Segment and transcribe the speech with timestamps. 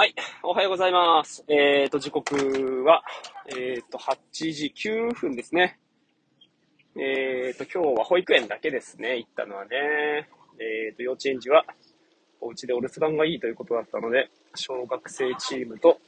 [0.00, 1.44] はい、おはようございます。
[1.46, 3.04] えっ、と、時刻は、
[3.54, 4.16] えっ、と、8
[4.50, 5.78] 時9分ですね。
[6.96, 10.26] えっ、と、今日は保育園だけですね、行ったのはね。
[10.58, 11.66] えっ、と、幼稚園児は、
[12.40, 16.00] お家でお留守番がいいということだったので、小学生チームと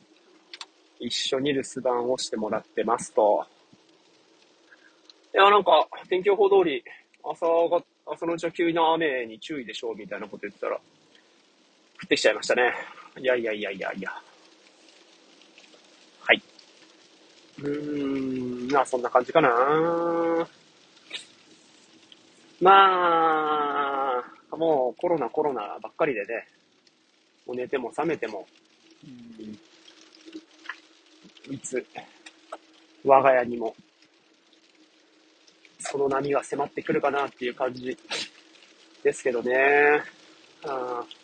[0.99, 3.45] 一緒に留守番をしてもらってますと。
[5.35, 6.83] いや、なんか、天気予報通り、
[7.23, 10.79] 朝が、朝のうちは急な雨に注意でしょうみたいなこと言ってたら、降
[12.07, 12.73] ってきちゃいましたね。
[13.19, 14.11] いやいやいやいやいや。
[16.21, 16.43] はい。
[17.59, 20.49] うーん、まあそんな感じかな。
[22.61, 24.23] ま
[24.53, 26.47] あ、もうコロナコロナばっかりでね、
[27.45, 28.47] もう寝ても覚めても、
[31.51, 31.85] いつ、
[33.05, 33.75] 我が家にも、
[35.81, 37.97] その波が迫ってくるかなっていう感じ
[39.03, 40.03] ですけどね。
[40.65, 41.22] あー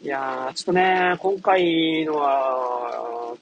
[0.00, 3.34] いやー、ちょっとね、今回のは、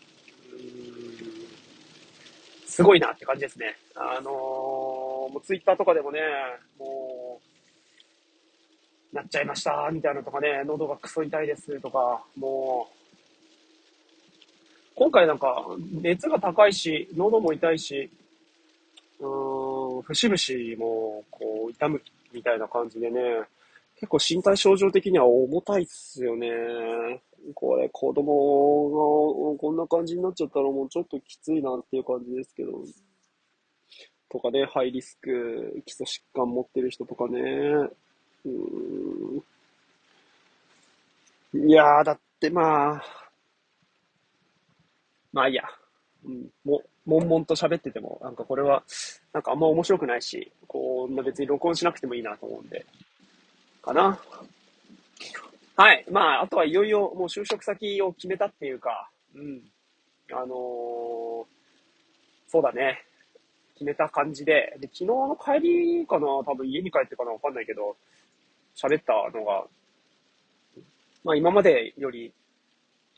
[2.66, 3.76] すごいなって感じですね。
[3.94, 6.20] あのー、もうツイッターとかでもね、
[6.78, 7.42] も
[9.12, 12.96] う、なっちゃいました、みたいなのとかね、喉がクソ痛いですとか、もう、
[14.94, 15.62] 今回なんか、
[16.00, 18.10] 熱が高いし、喉も痛いし、
[19.20, 23.20] うーん、節々も、こう、痛むみたいな感じでね、
[23.96, 26.48] 結構身体症状的には重たいっすよね。
[27.54, 32.72] これ、子供がこんな感じになっちゃったらもうちょっときついなっていう感じですけど。
[34.28, 37.40] とかね、ハイリスク、基礎疾患持ってる人とかね。
[37.40, 38.50] うー
[41.64, 41.68] ん。
[41.68, 43.02] いやー、だってまあ、
[45.32, 45.64] まあいいや。
[46.24, 48.82] うん、も、悶々と喋ってても、なんかこれは、
[49.32, 52.84] なんかあんま面白くないし、こんな別に録音しなくてもいいなと思うんで。
[53.86, 54.18] かな。
[55.76, 56.04] はい。
[56.10, 59.62] まあ、あとはいよいよもう就職先を決めたっていうか、うん。
[60.32, 61.46] あのー
[62.48, 63.02] そうだね。
[63.74, 67.96] 決めた感じで、で、昨日の帰りかな、多分家に帰ってかな、わかんないけど、
[68.74, 69.66] 喋ったのが、
[71.24, 72.32] まあ今までより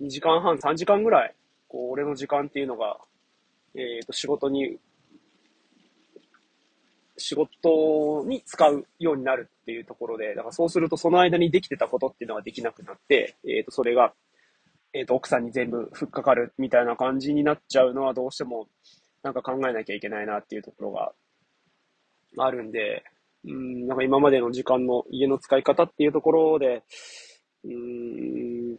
[0.01, 1.35] 2時間半、3時間ぐらい、
[1.69, 2.97] こう、俺の時間っていうのが、
[3.75, 4.79] えっ、と、仕事に
[7.19, 14.15] 仕事に使うようになるっていうところで、だからそうするとその間にできてたことっていうのができなくなって、えっ、と、それが、
[14.95, 18.69] えっ、と、奥さんに全部降っかかるみたいな感じになっちゃうのはどうしても
[19.23, 21.13] なんか考えなきゃいけないなっていうところが
[22.39, 23.05] あるんで、
[23.45, 26.83] うん、なんか今までの時間の家の使い方っていうところで、
[27.65, 28.79] うん、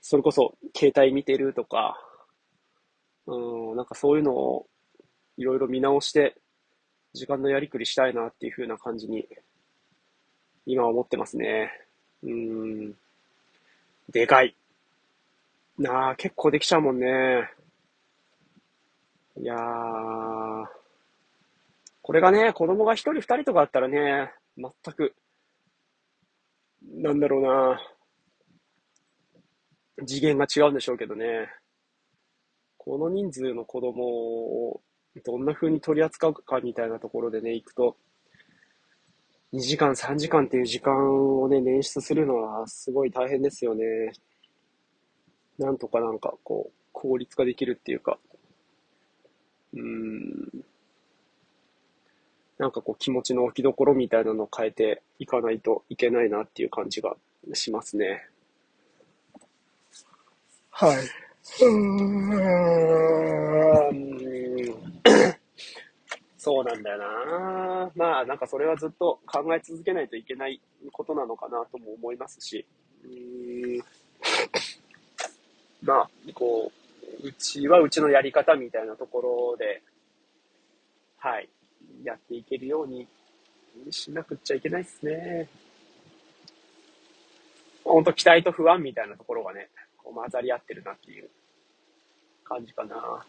[0.00, 1.96] それこそ携帯見てるとか、
[3.26, 4.66] うん、なんかそういうのを
[5.38, 6.36] いろいろ見直して、
[7.14, 9.26] 時間のやりくりしたいなっていう風な感じに、
[10.66, 11.70] 今思ってますね。
[12.24, 12.94] うーん。
[14.10, 14.56] でかい。
[15.78, 17.48] なあ、結構できちゃうもんね。
[19.36, 20.66] いやー。
[22.02, 25.14] これがね、子供が一人二人とかあったらね、全く、
[26.82, 27.80] なんだろうな。
[30.04, 31.48] 次元が違うんでしょうけどね。
[32.76, 34.80] この人数の子供を
[35.18, 37.96] どんな風に取り扱うかみたいなところでね、行くと、
[39.52, 43.84] 2時間、3時間っていう時間をね、捻出するのはすごい大変ですよね。
[45.58, 48.18] なんとかなんか、こう、効率化できるっていうか、
[49.74, 50.64] うん、
[52.58, 57.16] なんかこう気持ちの置きどころみたいなのを変えていかないといけないなっていう感じが
[57.54, 58.28] しますね。
[60.70, 60.96] はい。
[60.96, 63.57] うーん
[66.48, 67.90] そうなんだよな。
[67.94, 70.58] まあ、なんかそれはずっと考え続けないといけない
[70.92, 72.64] ことなのかなとも思いますし、
[73.04, 73.84] うーん
[75.82, 76.72] まあ、こ
[77.22, 79.82] う、うちはうちのやり方みたいなところで、
[81.18, 81.50] はい、
[82.02, 83.06] やっていけるように
[83.90, 85.50] しなくっちゃいけないですね。
[87.84, 89.68] 本当期待と不安みたいなところがね、
[89.98, 91.28] こう混ざり合ってるなっていう
[92.42, 93.22] 感じかな。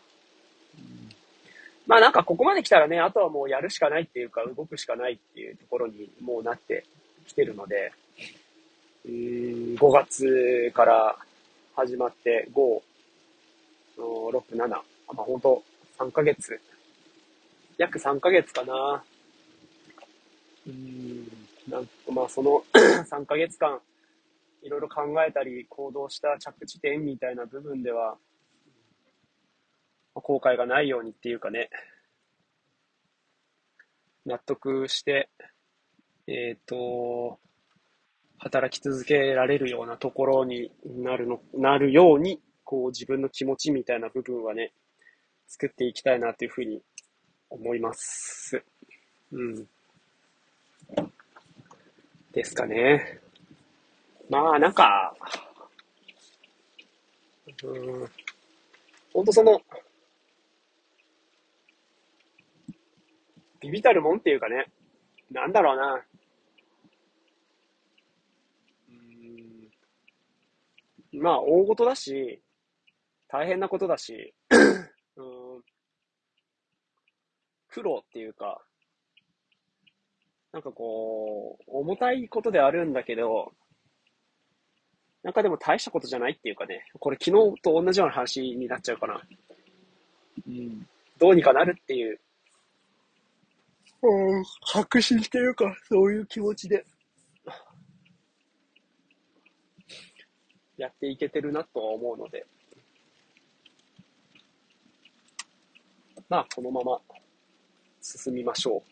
[1.90, 6.86] まあなんかここまで来たらね、あとはもうやるしかないっていうか、動くしかないっていうところにもうなって
[7.26, 7.92] きてるので、
[9.06, 11.18] うーん5月から
[11.76, 12.82] 始まって、5、
[13.98, 15.64] 6、7、まあ本当
[15.98, 16.62] 3ヶ月、
[17.80, 19.04] 約3ヶ月かな。
[20.68, 21.28] うーん、
[21.68, 22.64] なんとまあその
[23.10, 23.80] 3ヶ月間、
[24.62, 28.16] いろいろ考えたり行動した着地点みたいな部分では、
[30.22, 31.70] 後悔がないようにっていうかね、
[34.26, 35.30] 納得して、
[36.28, 37.40] えっ、と、
[38.38, 44.72] 働き続けられるようなところになるの、なるように、こう自分の気持ちみたいな部分はね、
[45.48, 46.82] 作っていきたいなというふうに
[47.50, 48.64] 思います。
[49.32, 49.68] うん。
[52.32, 53.20] ですかね。
[54.30, 55.14] まあ、なんか、
[57.64, 58.10] うん、
[59.12, 59.60] ほんとその、
[63.62, 64.68] ビビたるもんっていうかね、
[65.32, 66.04] なんだろうな。
[71.14, 72.42] うん、まあ、大事だし、
[73.28, 74.34] 大変なことだし、
[75.18, 75.64] うん、
[77.70, 78.62] 苦労っていうか、
[80.52, 83.54] なんかこう、重たいことであるんだけど、
[85.22, 89.22] なんかでも大したことじゃないっていうかね、これ昨日と同じような話になっちゃうかな。
[90.48, 90.88] うん。
[91.20, 92.20] どうにかなるっていう、うん、
[94.74, 96.86] 確信っていうか、そういう気持ちで、
[100.78, 102.46] やっていけてるなとは思うので、
[106.30, 107.02] まあ、このまま
[108.02, 108.84] 進みましょ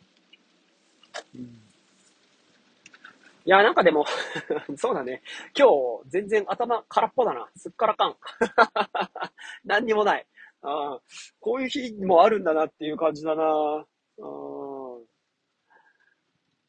[1.35, 1.37] う。
[1.37, 1.67] うん
[3.45, 4.05] いや、なんかでも
[4.75, 5.21] そうだね。
[5.57, 5.69] 今
[6.03, 7.49] 日、全然頭空っぽだな。
[7.55, 8.17] すっからかん。
[9.63, 10.27] 何にもない。
[10.63, 10.99] あ
[11.39, 13.85] こういう日もあるんだなっていう感じだな。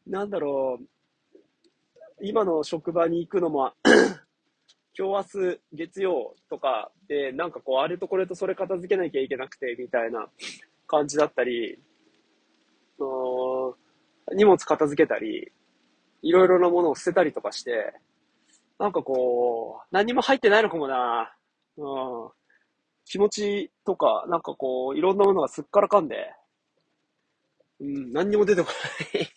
[0.08, 0.84] なんだろう。
[2.20, 3.72] 今の職場に行くのも
[4.98, 10.28] 今日明日月曜とかで、なんかこう、あれとこれとそれ片付けなきゃいけなくて、みたいな
[10.86, 11.78] 感じだったり、
[14.32, 15.52] 荷物片付けたり、
[16.22, 17.94] いろいろなものを捨てたりとかして、
[18.78, 21.36] なんかこう、何も入ってないのかもな。
[21.76, 22.30] うん。
[23.04, 26.32] 気持ちとか、なんかこう、いろんなものがすっからかんで、
[27.80, 28.68] うん、何にも出てこ
[29.14, 29.28] ない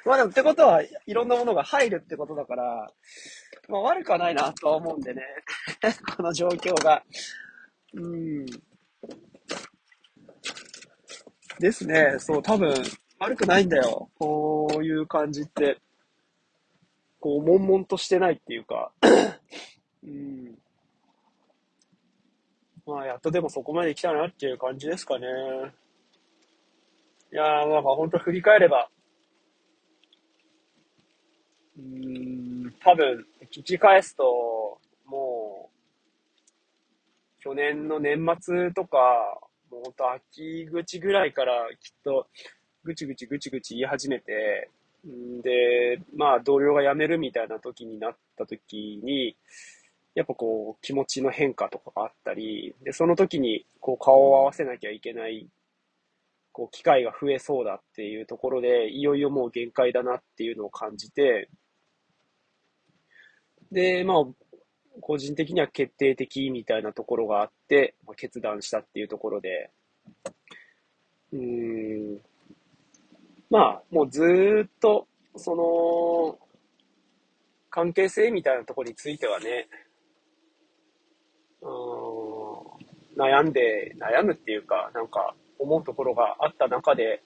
[0.06, 2.92] まあでもってことは、いろんなものが入るってことだから、
[3.68, 5.22] まあ悪くはないなとは思うんでね。
[6.16, 7.02] この状況が。
[7.94, 8.46] うん。
[11.58, 12.16] ですね。
[12.18, 12.74] そう、多分、
[13.18, 14.10] 悪くないんだよ。
[14.18, 15.78] こういう感じって。
[17.20, 18.92] こう、悶々としてないっていうか、
[20.02, 20.58] うん。
[22.86, 25.26] まあ、やっとでもそこまで来たなっていう感じですかね。
[27.32, 28.90] いやー、なんか本当振り返れば、
[31.80, 35.70] うん、多分、聞き返すと、も
[37.38, 38.98] う、去年の年末とか、
[39.70, 42.26] もう本当秋口ぐらいからきっと、
[42.84, 44.68] ぐちぐちぐちぐち言い始めて、
[45.42, 49.36] で、まあ同僚が辞めるみたいな時になった時に、
[50.14, 55.48] やっぱこう気持ちの変化とかがあったり、で、その時にこう顔を合わせなきゃいけない、
[56.52, 61.48] こう機会が増えそうだっていうところで、いよいよもう限界だなっていうのを感じて、
[63.72, 64.24] で、まあ、
[65.00, 69.70] 個人的には決定的みたいなところがあって、まあ、決断したっていうところで、
[71.32, 72.20] うん、
[73.48, 75.06] まあ、もうずっと、
[75.36, 76.38] その、
[77.70, 79.68] 関係性みたいなところについてはね、
[81.62, 81.70] うん、
[83.16, 87.22] 悩んで、悩むっていうか、なんか思うところがあった中で、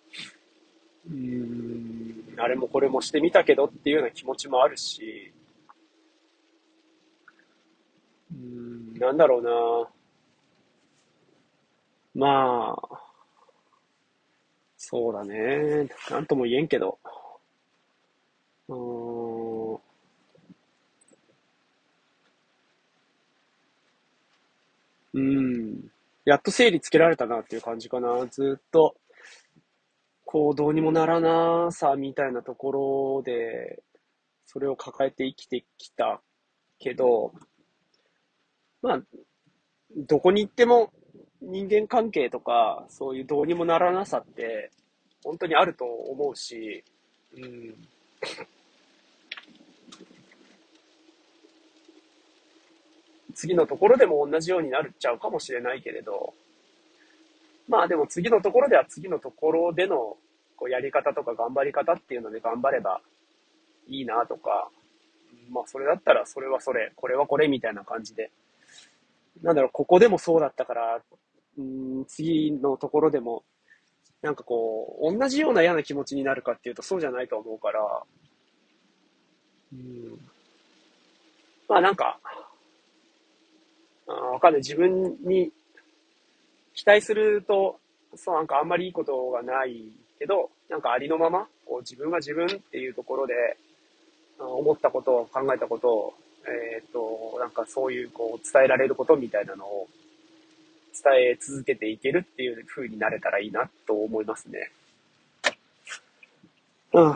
[1.11, 5.33] うん、あれもこれもしてみたけどっていうような気持ちもあるし、
[8.31, 9.91] うん、なんだろうな。
[12.15, 13.05] まあ、
[14.77, 15.89] そうだね。
[16.11, 16.99] なんとも言えんけど。
[18.69, 19.95] うん。
[25.15, 25.91] うん。
[26.25, 28.27] やっと整理つけられたなっていう感じかな。
[28.27, 28.97] ずっと、
[30.25, 33.83] こう、どうにもならなさみたいなところで、
[34.47, 36.23] それを抱えて生きてきた
[36.79, 37.33] けど、
[38.85, 39.03] まあ、
[39.97, 40.93] どこに行っても
[41.41, 44.71] 人間関係とか、そういうどうにもならなさって、
[45.25, 46.85] 本当にあると思うし、
[47.35, 47.75] うん。
[53.35, 56.35] 次のところでも同じようになっちゃうかもしれないけれど、
[57.67, 60.19] まあでも次のところでは次のところでの
[60.57, 63.01] こうやり方とか頑張り方っていうので頑張れば
[63.89, 64.69] いいなとか、
[65.51, 68.31] まあそれだったらそれはそれ、これはこれみたいな感じで。
[69.43, 71.03] なんだろう、ここでもそうだったから、
[71.59, 73.45] うん、次のところでも、
[74.23, 78.03] なんかこう、同じような嫌な気持ちになるかっていうとそうじゃないと思うから、
[79.73, 80.19] うん、
[81.69, 82.19] まあなんか、
[84.07, 84.61] あわかんない。
[84.61, 85.51] 自分に
[86.75, 87.79] 期待すると、
[88.17, 93.35] そうなんかあんまりいいことがないけど、なんかありのまま、こう自分が自分っていうところで、
[94.39, 96.15] 思ったことを、考えたことを、
[96.47, 99.89] えっ、と、なんかそういう、こう、伝えられることみたいなのを、
[101.03, 104.71] 伝え続けていけるっていう風になれたらいいなと思いますね。
[106.93, 107.15] うん。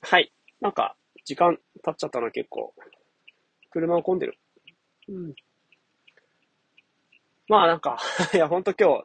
[0.00, 0.32] はい。
[0.60, 2.72] なんか、時間経っちゃったな、結構。
[3.70, 4.38] 車を混んでる。
[5.08, 5.34] うん。
[7.48, 7.98] まあなんか
[8.32, 9.04] いや、ほんと今日、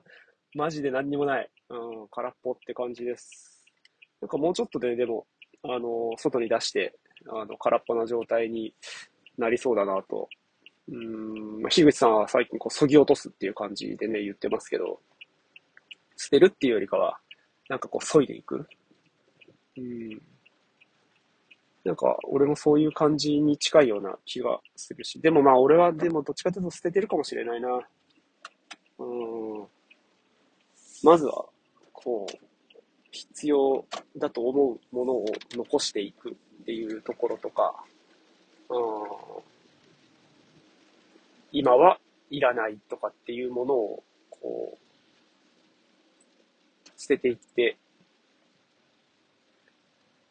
[0.53, 1.49] マジで何にもない。
[1.69, 3.65] うん、空っぽって感じです。
[4.21, 5.27] なんかもうちょっとで、でも、
[5.63, 6.95] あの、外に出して、
[7.27, 8.73] あの、空っぽな状態に
[9.37, 10.29] なりそうだなと。
[10.87, 14.99] うん、まあ、樋口さんは最近こう、そぎ落とすっていう感じでね、言ってますけど、
[16.15, 17.17] 捨てるっていうよりかは、
[17.67, 18.67] なんかこう、削いでいく？
[19.77, 20.21] うん。
[21.83, 25.19] なんか、俺もそういう感じに近いような気がするし。
[25.19, 27.79] でもまあ、俺はでもどっちかというと捨ててるかもしれないな。
[28.99, 29.67] うん。
[31.03, 31.45] まずは、
[31.91, 32.37] こう、
[33.11, 33.85] 必要
[34.17, 37.75] だと思うものを残していくっていうところとか、
[38.69, 38.79] うん、
[41.51, 41.99] 今は
[42.31, 44.79] いらないとかっていうものを、こう、
[46.97, 47.77] 捨てていって、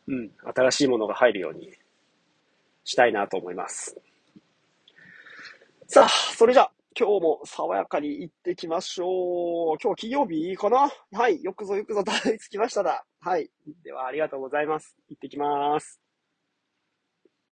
[0.09, 1.73] うん、新しいものが入るように
[2.83, 3.97] したいなと思います。
[5.87, 9.77] さあ、それじゃあ、今日も爽やかに行ってきましょう。
[9.81, 10.91] 今日金曜日かな？
[11.13, 11.41] はい。
[11.45, 13.05] よくぞよくぞたどり着きましただ。
[13.21, 13.49] はい。
[13.85, 14.97] では、ありがとうございます。
[15.09, 16.01] 行ってきます。